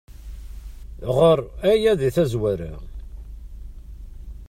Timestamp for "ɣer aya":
1.17-1.93